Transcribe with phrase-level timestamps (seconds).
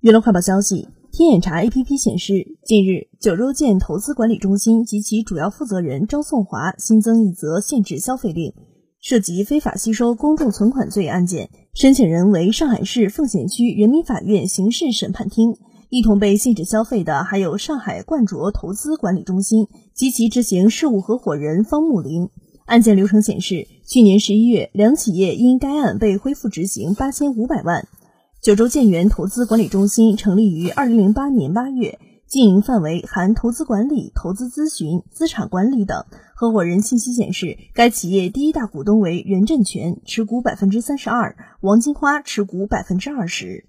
[0.00, 8.54] 娱乐快报消息：天眼查 APP 显示，近日九州建投资管理中心及其主要负责人张颂华新增一则限制消费令，
[8.98, 15.54] 涉及非法吸收公众存款罪案件，申请人为上海市奉贤区人民法院刑事审判厅。
[15.90, 22.30] 一同被限制消费的还有上海冠卓投资管理中心及其执行事务合伙人方木林。
[22.64, 27.86] 案件流程显示，去年十一月，两企业因该案被恢复执行八千五百万。
[28.42, 36.06] 九州建元投资管理中心成立于二零零八年八月，经营范围含投资管理、投资咨询、资产管理等。
[36.34, 43.66] 合伙人信息显示，该企业第一大股东为任振全，持股百分之三十二；王金花持股百分之二十。